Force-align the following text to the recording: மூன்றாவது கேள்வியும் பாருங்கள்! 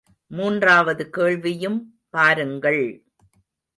மூன்றாவது 0.31 1.09
கேள்வியும் 1.09 1.77
பாருங்கள்! 2.09 2.83